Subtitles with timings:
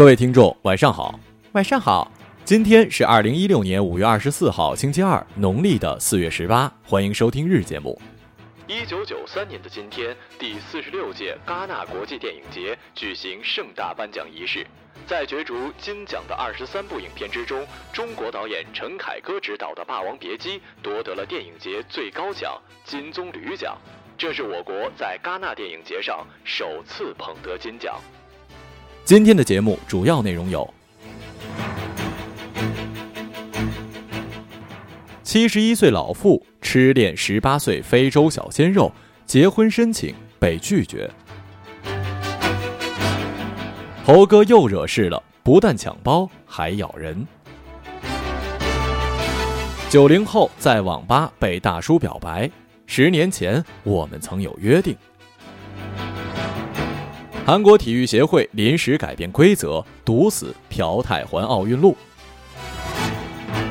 [0.00, 1.20] 各位听众，晚上好，
[1.52, 2.10] 晚上好。
[2.42, 6.72] 今天是二零一六年五月二十四号，星期二，农历的四月十八。
[6.86, 8.00] 欢迎收听日节目。
[8.66, 14.66] 一九九三年的今天，第四十六届戛纳国际电影节举行盛大颁奖仪式。
[15.06, 23.76] 在角逐金奖的二十三部影片之中，中国导演陈凯歌执导的《霸王别姬》夺得了电影节最高奖金棕榈奖，
[24.16, 28.00] 这是我国在戛纳电影节上首次捧得金奖。
[29.04, 30.72] 今天的节目主要内容有：
[35.24, 38.92] 七十一岁老妇痴恋十八岁非洲小鲜肉，
[39.26, 41.10] 结婚申请被拒绝；
[44.04, 47.26] 猴哥又惹事了，不但抢包还咬人；
[49.90, 52.48] 九零后在网吧被大叔表白，
[52.86, 54.96] 十年前我们曾有约定。
[57.50, 61.96] 韩国体育协会临时改变规则，堵死朴泰桓奥运路。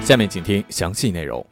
[0.00, 1.44] 下面请听详细内容。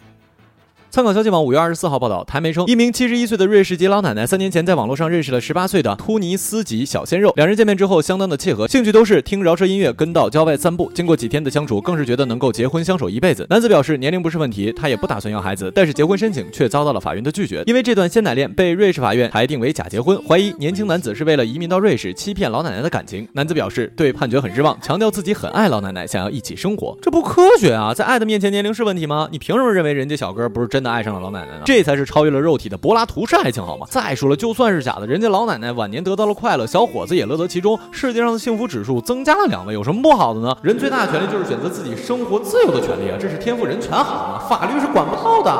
[0.92, 10.92] 参考消息网五月二十四号报道，台媒称，一名七十一岁的瑞士籍老奶奶三年前在网络上认识了十八岁的突尼斯籍小鲜肉，两人见面之后相当的契合，兴趣都是听饶舌音乐，跟到郊外散步。
[10.94, 13.46] 经过几天的相处，更是觉得能够结婚相守一辈子。
[13.48, 23.27] 男子表示年龄不是问题，他也不打算要孩子，但是结婚申请却遭到了法院的拒绝，因为这段鲜奶恋被瑞士法院裁定为假结婚，怀疑年轻男子是为了移民到瑞士欺骗老奶奶的感情。
[23.33, 26.94] 男子表示对判决很失望，强调自己很爱老奶奶，想要一起生活。
[27.00, 29.30] 这不科学啊，在爱的面前年龄是问题吗？
[29.33, 31.62] 你凭什么认为人家小哥不是真的爱上了老奶奶呢？
[31.64, 33.86] 这才是超越了肉体的柏拉图式爱情，好吗？
[33.88, 40.56] 再说了，就算是假的，人家老奶奶晚年得到了快乐，小伙子也乐得其中，世界上的幸福指数增加了两位，有什么不好的呢？
[40.62, 44.38] 人最大的权利就是选择自己生活自由的权利啊，这是天赋人权，好吗？
[44.48, 45.52] 法律是管不到的。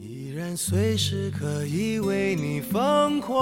[0.00, 3.36] 依然随时可以为你疯狂，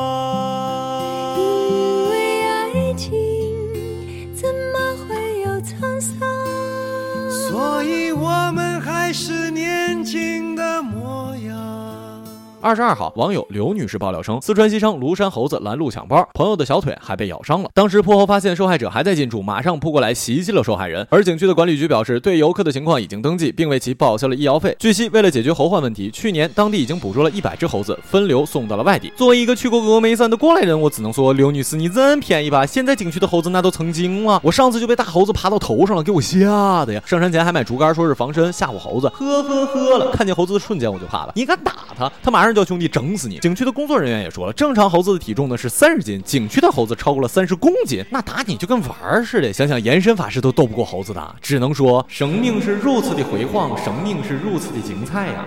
[12.62, 17.68] 二十二号，网友刘女士爆料称，四川西昌庐山猴子拦路抢包，朋友的小腿还被咬伤了。
[17.74, 21.04] 当时破后发现受害者还在近处，马上扑过来袭击了受害人。
[21.10, 24.76] 而景区的管理局表示，对游客的情况已经登记，并为其报销了医药费。
[24.78, 29.12] 据悉，为了解决猴患问题，去年当地已经捕捉了一百只猴子，分流送到了外地。
[29.16, 32.64] 作为一个去过峨眉山的过来人，我只能说，刘女士你真便宜吧？
[32.64, 37.02] 现在景区的猴子那都成精了，我上次就被大猴子爬到头上了，给我吓的呀！
[37.04, 40.12] 上山前还买竹竿，说是防身，吓唬猴子，呵呵呵了。
[40.12, 43.38] 看见猴子的瞬间我就怕了，你敢打他，他马上叫兄弟整死你！
[43.38, 49.52] 景区的工作人员也说了，正常猴子的体重呢是三十斤，景区的猴子超过了三十公斤，那打你就跟玩儿似的。
[49.52, 55.46] 想想延伸法师都斗不过猴子的，只能说生命是如此的辉煌，生命是如此的精彩呀！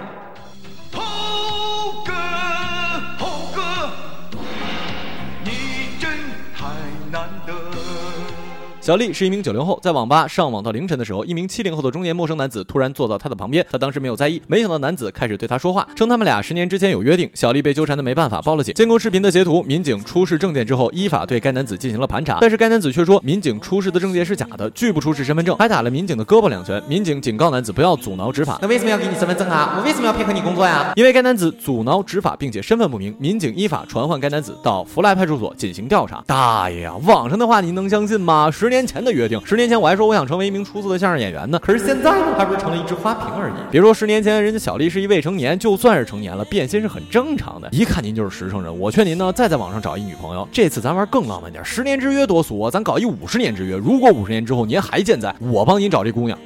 [8.86, 17.28] 小丽是一名九零后，在网吧上网到凌晨的时候，一名七零后的中年陌生男子突然坐到她的旁边，她当时没有在意，没想到男子开始对她说话，称他们俩十年之前有约定。
[17.34, 18.76] 小丽被纠缠的没办法，报了警。
[18.76, 23.60] 监控视频的截图，民警出示证件之后，依法对该男子进行了盘查，但是该男子却说民警。
[23.60, 26.80] 出示的证件是假的，拒不出示身份证，还打了民警的胳膊两拳。
[26.88, 28.60] 民警警告男子不要阻挠执法。
[28.62, 29.78] 那为什么要给你身份证啊？
[29.80, 30.94] 我为什么要配合你工作呀？
[30.96, 36.24] 因为该男子阻挠执法，并且身份不明，民警依法传唤该男子到福来派出所进行调查。
[36.28, 38.52] 大爷呀，网上的话您能相信吗？
[38.52, 43.54] 十年年前的约定，十年前我还说我想成为一名出色的相声演员呢，可是现在呢，还不是成了一只花瓶而已。
[43.72, 47.70] 别说十年前人家小丽是一未成年，就算是成年了，变心是很正常的。
[47.72, 50.46] 一看您就是实诚人，我劝您呢，再在网上找一女朋友。
[50.52, 53.78] 这次咱玩更浪漫点，十年之约多俗啊，咱搞一五十年之约。
[53.78, 56.38] 如果五十年之后您还健在，我帮您找这姑娘。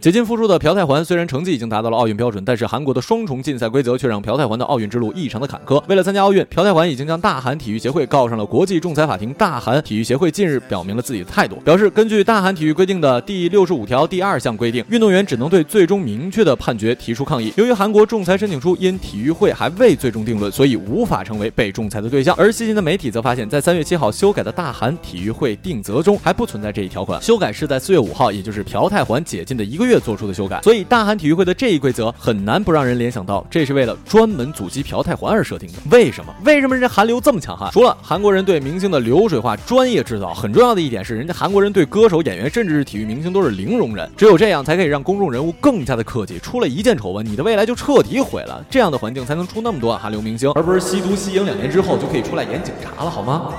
[0.00, 5.82] 解禁复出的朴泰桓虽然成绩已经达到了奥运标准，但是韩国的双重竞赛规则却让朴泰桓的奥运之路异常的坎坷。
[5.88, 9.30] 为了参加奥运，朴泰桓已经将大韩体育协会告上了国际仲裁法庭。
[9.34, 17.52] 大韩体育协会近日表明了自己的态度，表示根据大韩体育规定的第六十五条第二项规定，运动员只能对最终明确的判决提出抗议。
[17.58, 22.34] 由于韩国仲裁申请书因体育会还未最终定论，所以无法成为被仲裁的对象。
[22.38, 30.62] 而细心的媒体则发现，在三月七号修改的大韩体育会定则中还不存在这一条款，修改是在四月五号，也就是朴泰桓解禁的一个月月做出的修改。
[30.62, 35.78] 所以，大韩体育会的这一规则很难不让人联想到，这是为了专门阻击朴泰桓而设定的。
[35.90, 36.32] 为什么？
[36.44, 37.70] 为什么人家韩流这么强悍？
[37.72, 44.08] 除了韩国人对明星的流水化专业制造，很重要的一点是，人家韩国人对歌手、演员，甚至是体育明星都是零容忍。
[44.16, 46.38] 只有这样，才可以让公众人物更加的客气。
[46.38, 48.64] 出了一件丑闻，你的未来就彻底毁了。
[48.70, 53.52] 这样的环境才能出那么多韩流明星，而不是吸毒吸赢两年之后就可以出来演警察了，好吗？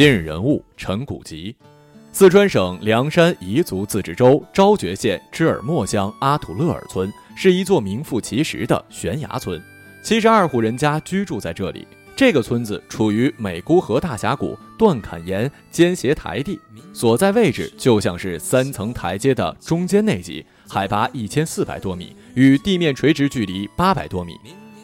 [0.00, 1.54] 今日人物陈古吉，
[2.10, 9.62] 四川省凉山彝族自治州昭觉县支尔莫乡阿土勒尔村是一座名副其实的悬崖村，
[10.02, 11.86] 七十二户人家居住在这里。
[12.16, 16.58] 这个村子处于美姑河大峡谷断坎岩间斜台地，
[16.94, 24.32] 所在位置就像是三层台阶的中间那级，海拔一千四百多米，与地面垂直距离八百多米。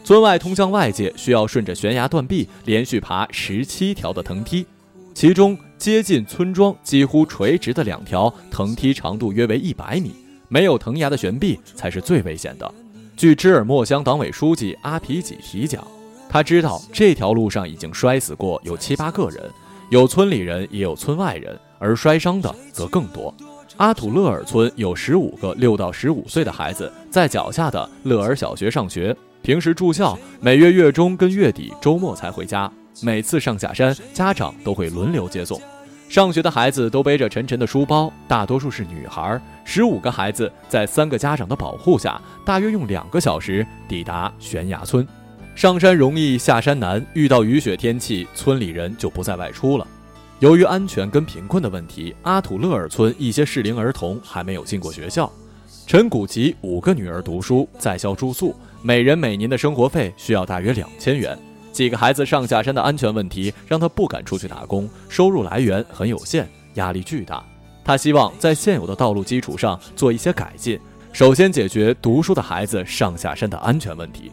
[0.04, 4.66] 村外通向外界需要顺着悬崖断壁连续爬十七条的藤梯。
[5.16, 10.14] 其中接近村庄几乎垂直的两条藤梯长度约为一百米，
[10.46, 12.74] 没有藤崖的悬臂才是最危险的。
[13.16, 15.82] 据芝尔莫乡党委书记阿皮几提讲，
[16.28, 19.42] 他知道这条路上已经摔死过有七八个人，
[19.88, 23.34] 有村里人也有村外人，而摔伤的则更多。
[23.78, 32.70] 阿土勒尔村有十五个六到十五岁的孩子在脚下的勒尔小学上学，平时住校，每月月中跟月底周末才回家。
[33.02, 35.60] 每次上下山，家长都会轮流接送。
[36.08, 39.40] 上学的孩子都背着沉沉的书包，大多数是女孩。
[39.64, 45.06] 十五个孩子在三个家长的保护下，大约用两个小时抵达悬崖村。
[45.54, 49.86] 上山容易下山难，遇到雨雪天气，村里人就不再外出了。
[50.38, 55.30] 由于安全跟贫困的问题，阿土勒尔村一些适龄儿童还没有进过学校。
[55.86, 61.36] 陈古吉五个女儿读书，在校住宿，每人每年的生活费需要大约两千元。
[61.76, 67.44] 几个孩子上下山的安全问题让他不敢出去打工，收入来源很有限，压力巨大。
[67.84, 70.80] 他希望在现有的道路基础上做一些改进，
[71.12, 74.32] 首先解决读书的孩子上下山的安全问题。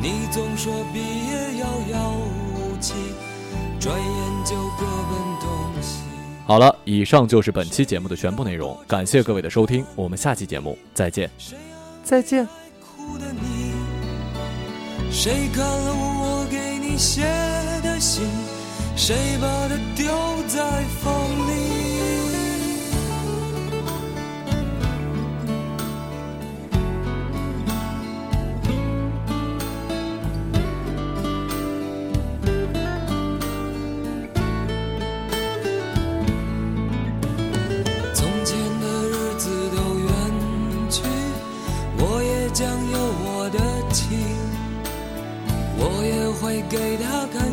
[0.00, 2.12] 你总说毕业遥遥
[2.54, 2.94] 无期，
[3.80, 6.04] 转眼就各奔东西。
[6.46, 11.28] 好了，以上就是本期节目的全部内容，感谢各位的收听，我们下期节目再见，
[12.04, 12.46] 再见。
[15.10, 17.22] 谁看了我给你写
[17.82, 18.24] 的信？
[18.96, 20.06] 谁把它丢
[20.46, 21.29] 在风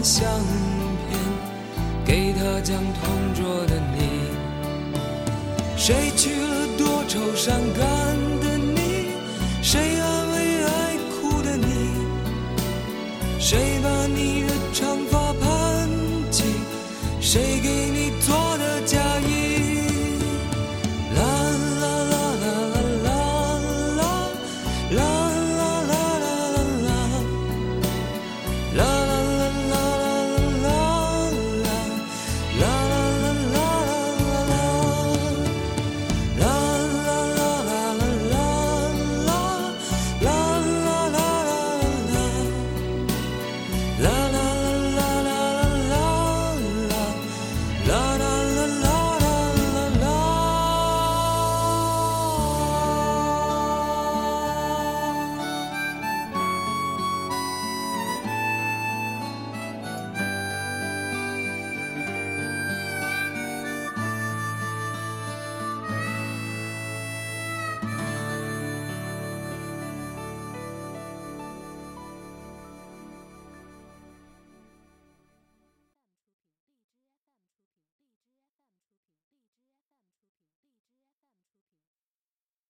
[0.08, 0.26] 相
[1.10, 1.20] 片，
[2.06, 2.82] 给他讲